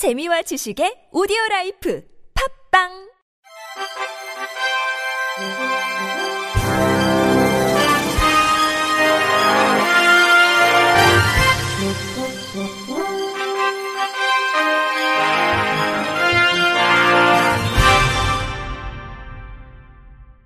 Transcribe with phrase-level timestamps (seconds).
[0.00, 2.00] 재미와 지식의 오디오 라이프
[2.72, 2.88] 팝빵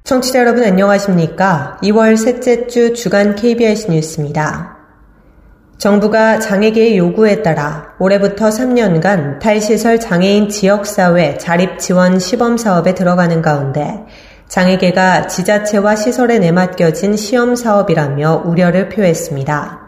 [0.02, 1.78] 청취자 여러분 안녕하십니까?
[1.80, 4.73] 2월 셋째 주 주간 KBS 뉴스입니다.
[5.78, 14.04] 정부가 장애계의 요구에 따라 올해부터 3년간 탈시설 장애인 지역사회 자립 지원 시범 사업에 들어가는 가운데
[14.48, 19.83] 장애계가 지자체와 시설에 내맡겨진 시험 사업이라며 우려를 표했습니다.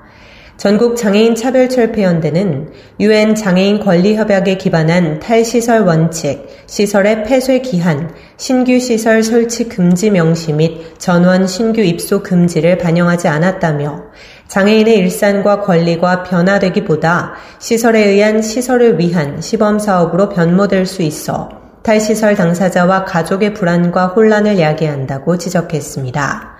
[0.56, 2.70] 전국 장애인 차별 철폐연대는
[3.00, 10.54] 유엔 장애인 권리 협약에 기반한 탈시설 원칙, 시설의 폐쇄 기한, 신규 시설 설치 금지 명시
[10.54, 14.04] 및 전원 신규 입소 금지를 반영하지 않았다며
[14.48, 21.50] 장애인의 일상과 권리가 변화되기보다 시설에 의한 시설을 위한 시범 사업으로 변모될 수 있어
[21.82, 26.55] 탈시설 당사자와 가족의 불안과 혼란을 야기한다고 지적했습니다.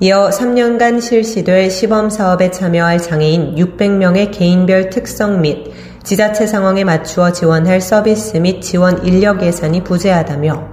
[0.00, 5.72] 이어 3년간 실시될 시범 사업에 참여할 장애인 600명의 개인별 특성 및
[6.04, 10.68] 지자체 상황에 맞추어 지원할 서비스 및 지원 인력 예산이 부재하다며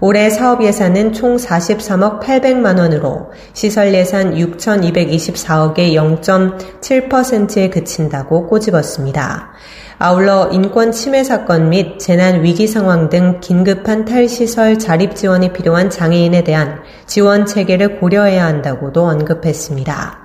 [0.00, 9.52] 올해 사업 예산은 총 43억 800만 원으로 시설 예산 6,224억의 0.7%에 그친다고 꼬집었습니다.
[9.98, 16.42] 아울러 인권 침해 사건 및 재난 위기 상황 등 긴급한 탈시설 자립 지원이 필요한 장애인에
[16.42, 20.18] 대한 지원 체계를 고려해야 한다고도 언급했습니다.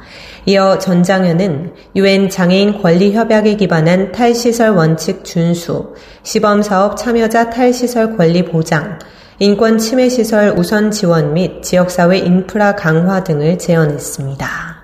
[0.47, 8.17] 이어 전 장현은 유엔 장애인 권리 협약에 기반한 탈시설 원칙 준수, 시범 사업 참여자 탈시설
[8.17, 8.97] 권리 보장,
[9.37, 14.78] 인권 침해 시설 우선 지원 및 지역사회 인프라 강화 등을 제언했습니다.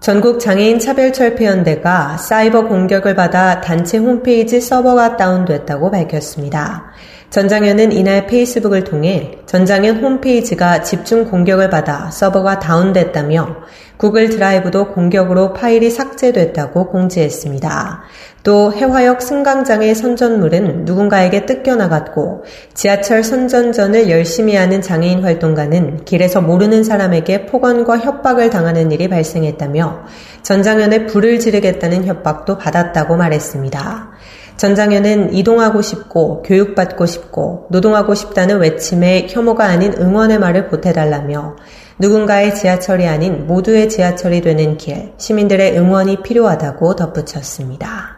[0.00, 6.86] 전국 장애인 차별 철폐연대가 사이버 공격을 받아 단체 홈페이지 서버가 다운됐다고 밝혔습니다.
[7.28, 13.56] 전장현은 이날 페이스북을 통해 전장현 홈페이지가 집중 공격을 받아 서버가 다운됐다며
[14.00, 18.02] 구글 드라이브도 공격으로 파일이 삭제됐다고 공지했습니다.
[18.42, 27.44] 또 해화역 승강장의 선전물은 누군가에게 뜯겨나갔고 지하철 선전전을 열심히 하는 장애인 활동가는 길에서 모르는 사람에게
[27.44, 30.04] 폭언과 협박을 당하는 일이 발생했다며
[30.44, 34.12] 전장현에 불을 지르겠다는 협박도 받았다고 말했습니다.
[34.56, 41.56] 전장현은 이동하고 싶고 교육받고 싶고 노동하고 싶다는 외침에 혐오가 아닌 응원의 말을 보태달라며
[42.00, 48.16] 누군가의 지하철이 아닌 모두의 지하철이 되는 길, 시민들의 응원이 필요하다고 덧붙였습니다.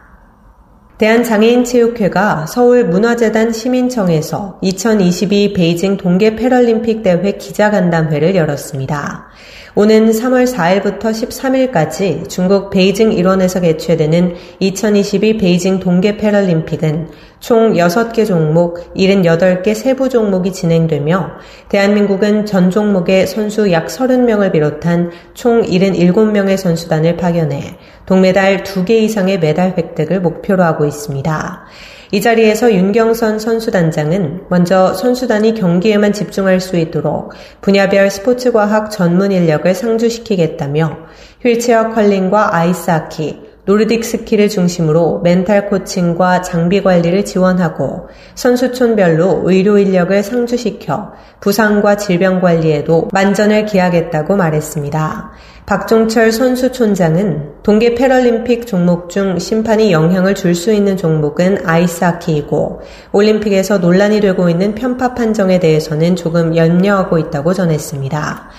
[0.97, 9.27] 대한장애인체육회가 서울문화재단 시민청에서 2022 베이징 동계 패럴림픽 대회 기자간담회를 열었습니다.
[9.75, 18.93] 오는 3월 4일부터 13일까지 중국 베이징 일원에서 개최되는 2022 베이징 동계 패럴림픽은 총 6개 종목,
[18.95, 21.31] 78개 세부 종목이 진행되며
[21.69, 29.73] 대한민국은 전 종목의 선수 약 30명을 비롯한 총 77명의 선수단을 파견해 동메달 2개 이상의 메달
[29.75, 31.65] 획득을 목표로 하고 있습니다.
[32.13, 40.95] 이 자리에서 윤경선 선수단장은 먼저 선수단이 경기에만 집중할 수 있도록 분야별 스포츠과학 전문 인력을 상주시키겠다며
[41.43, 51.13] 휠체어 컬링과 아이스하키, 노르딕 스키를 중심으로 멘탈 코칭과 장비 관리를 지원하고 선수촌별로 의료 인력을 상주시켜
[51.39, 55.31] 부상과 질병 관리에도 만전을 기하겠다고 말했습니다.
[55.65, 62.81] 박종철 선수촌장은 동계 패럴림픽 종목 중 심판이 영향을 줄 수 있는 종목은 아이스하키이고
[63.11, 68.49] 올림픽에서 논란이 되고 있는 편파 판정에 대해서는 조금 염려하고 있다고 전했습니다.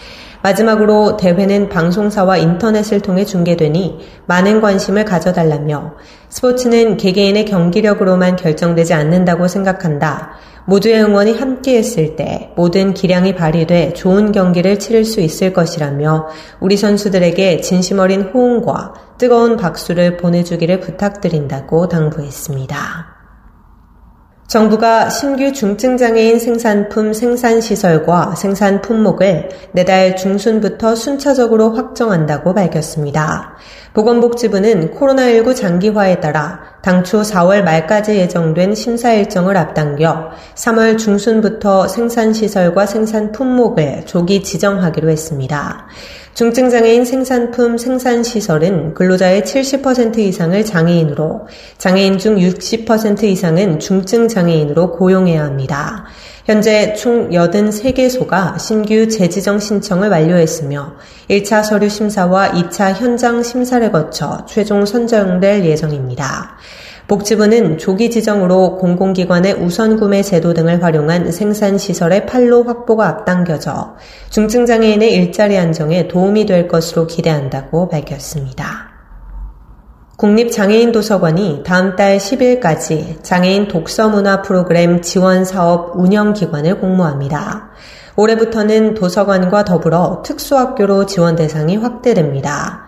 [0.45, 5.95] 마지막으로 대회는 방송사와 인터넷을 통해 중계되니 많은 관심을 가져달라며
[6.29, 10.33] 스포츠는 개개인의 경기력으로만 결정되지 않는다고 생각한다.
[10.67, 16.29] 모두의 응원이 함께 했을 때 모든 기량이 발휘돼 좋은 경기를 치를 수 있을 것이라며
[16.61, 23.14] 우리 선수들에게 진심 어린 호응과 뜨거운 박수를 보내주기를 부탁드린다고 당부했습니다.
[24.47, 33.57] 정부가 신규 중증장애인 생산품 생산시설과 생산 품목을 내달 중순부터 순차적으로 확정한다고 밝혔습니다.
[33.95, 43.33] 보건복지부는 코로나19 장기화에 따라 당초 4월 말까지 예정된 심사 일정을 앞당겨 3월 중순부터 생산시설과 생산
[43.33, 45.87] 품목을 조기 지정하기로 했습니다.
[46.35, 51.47] 중증장애인 생산품 생산시설은 근로자의 70% 이상을 장애인으로,
[51.79, 56.05] 장애인 중 60% 이상은 중증장애인으로 고용해야 합니다.
[56.45, 60.93] 현재 총 83개소가 신규 재지정 신청을 완료했으며
[61.31, 66.59] 1차 서류 심사와 2차 현장 심사를 거쳐 최종 선정될 예정입니다.
[67.09, 73.97] 복지부는 조기 지정으로 공공기관의 우선 구매 제도 등을 활용한 생산 시설의 판로 확보가 앞당겨져
[74.29, 78.84] 중증장애인의 일자리 안정에 도움이 될 것으로 기대한다고 밝혔습니다.
[80.17, 87.71] 국립장애인도서관이 다음 달 10일까지 장애인 독서문화 프로그램 지원 사업 운영 기관을 공모합니다.
[88.17, 92.84] 올해부터는 도서관과 더불어 특수학교로 지원 대상이 확대됩니다.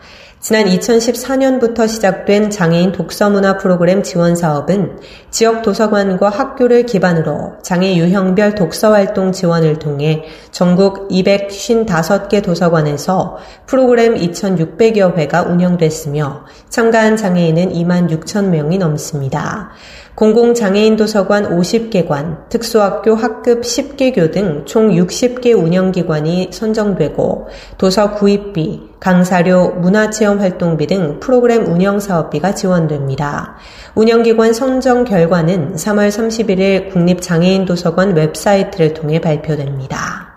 [0.46, 9.32] 지난 2014년부터 시작된 장애인 독서문화 프로그램 지원 사업은 지역 도서관과 학교를 기반으로 장애 유형별 독서활동
[9.32, 10.22] 지원을 통해
[10.52, 19.70] 전국 255개 도서관에서 프로그램 2,600여 회가 운영됐으며 참가한 장애인은 2만 6천 명이 넘습니다.
[20.16, 30.40] 공공장애인 도서관 50개관, 특수학교 학급 10개교 등 총 60개 운영기관이 선정되고 도서 구입비, 강사료, 문화체험
[30.40, 33.56] 활동비 등 프로그램 운영 사업비가 지원됩니다.
[33.94, 40.35] 운영기관 선정 결과는 3월 31일 국립장애인 도서관 웹사이트를 통해 발표됩니다.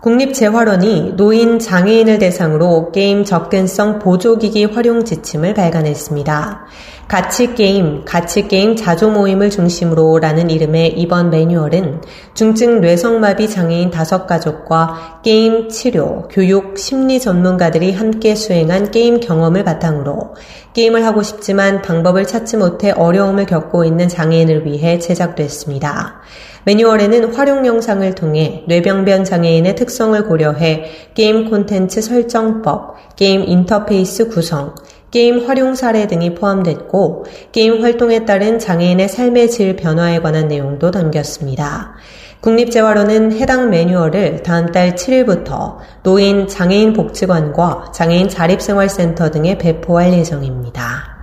[0.00, 6.64] 국립재활원이 노인 장애인을 대상으로 게임 접근성 보조기기 활용 지침을 발간했습니다.
[7.06, 12.00] 같이게임, 같이게임 자조 모임을 중심으로 라는 이름의 이번 매뉴얼은
[12.32, 20.34] 중증 뇌성마비 장애인 다섯 가족과 게임, 치료, 교육, 심리 전문가들이 함께 수행한 게임 경험을 바탕으로
[20.72, 26.20] 게임을 하고 싶지만 방법을 찾지 못해 어려움을 겪고 있는 장애인을 위해 제작됐습니다.
[26.64, 30.84] 매뉴얼에는 활용 영상을 통해 뇌병변 장애인의 특성을 고려해
[31.14, 34.74] 게임 콘텐츠 설정법, 게임 인터페이스 구성,
[35.10, 41.94] 게임 활용 사례 등이 포함됐고 게임 활동에 따른 장애인의 삶의 질 변화에 관한 내용도 담겼습니다.
[42.40, 51.19] 국립재활원은 해당 매뉴얼을 다음 달 7일부터 노인 장애인 복지관과 장애인 자립생활센터 등에 배포할 예정입니다.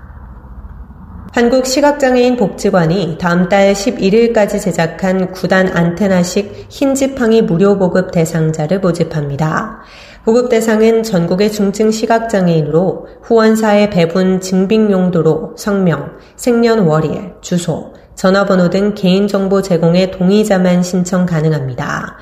[1.31, 9.81] 한국시각장애인 복지관이 다음 달 11일까지 제작한 9단 안테나식 흰 지팡이 무료 보급 대상자를 모집합니다.
[10.25, 19.61] 보급 대상은 전국의 중증 시각장애인으로 후원사의 배분 증빙 용도로 성명, 생년월일, 주소, 전화번호 등 개인정보
[19.61, 22.17] 제공에 동의자만 신청 가능합니다.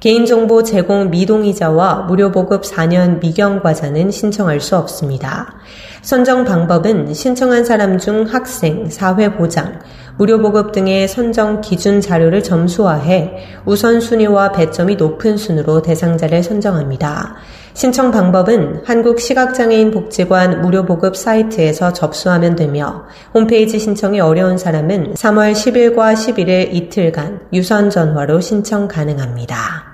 [0.00, 5.54] 개인정보 제공 미동의자와 무료 보급 4년 미경과자는 신청할 수 없습니다.
[6.00, 9.80] 선정 방법은 신청한 사람 중 학생, 사회보장,
[10.16, 13.36] 무료보급 등의 선정 기준 자료를 점수화해
[13.66, 17.36] 우선순위와 배점이 높은 순으로 대상자를 선정합니다.
[17.74, 23.04] 신청 방법은 한국시각장애인 복지관 무료보급 사이트에서 접수하면 되며
[23.34, 29.89] 홈페이지 신청이 어려운 사람은 3월 10일과 11일 이틀간 유선 전화로 신청 가능합니다.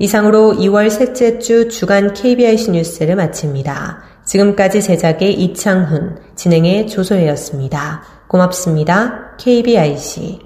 [0.00, 4.02] 이상으로 2월 셋째 주 주간 KBIC 뉴스를 마칩니다.
[4.24, 8.02] 지금까지 제작의 이창훈, 진행의 조소혜였습니다.
[8.26, 9.36] 고맙습니다.
[9.36, 10.38] KBIC